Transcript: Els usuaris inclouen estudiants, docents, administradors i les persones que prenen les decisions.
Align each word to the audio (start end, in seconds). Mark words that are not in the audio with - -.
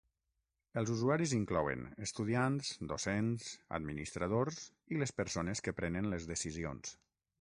Els 0.81 0.91
usuaris 0.93 1.33
inclouen 1.39 1.83
estudiants, 2.07 2.71
docents, 2.93 3.51
administradors 3.79 4.65
i 4.97 5.03
les 5.03 5.15
persones 5.23 5.63
que 5.69 5.75
prenen 5.83 6.11
les 6.15 6.27
decisions. 6.33 6.97